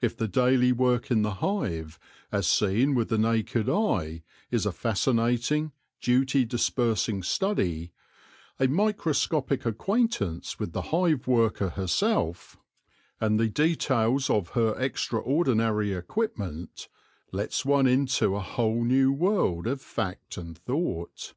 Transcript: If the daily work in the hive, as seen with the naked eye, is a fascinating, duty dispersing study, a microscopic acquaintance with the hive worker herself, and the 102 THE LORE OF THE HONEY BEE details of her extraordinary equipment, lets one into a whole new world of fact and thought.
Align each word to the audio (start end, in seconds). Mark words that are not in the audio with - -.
If 0.00 0.16
the 0.16 0.28
daily 0.28 0.70
work 0.70 1.10
in 1.10 1.22
the 1.22 1.34
hive, 1.42 1.98
as 2.30 2.46
seen 2.46 2.94
with 2.94 3.08
the 3.08 3.18
naked 3.18 3.68
eye, 3.68 4.22
is 4.52 4.64
a 4.64 4.70
fascinating, 4.70 5.72
duty 6.00 6.44
dispersing 6.44 7.24
study, 7.24 7.90
a 8.60 8.68
microscopic 8.68 9.66
acquaintance 9.66 10.60
with 10.60 10.70
the 10.72 10.82
hive 10.94 11.26
worker 11.26 11.70
herself, 11.70 12.56
and 13.20 13.40
the 13.40 13.46
102 13.46 13.62
THE 13.62 13.72
LORE 13.72 13.72
OF 13.72 13.86
THE 13.88 13.94
HONEY 13.96 14.14
BEE 14.14 14.18
details 14.22 14.30
of 14.30 14.48
her 14.50 14.80
extraordinary 14.80 15.92
equipment, 15.94 16.88
lets 17.32 17.64
one 17.64 17.88
into 17.88 18.36
a 18.36 18.40
whole 18.40 18.84
new 18.84 19.10
world 19.10 19.66
of 19.66 19.82
fact 19.82 20.36
and 20.36 20.56
thought. 20.56 21.34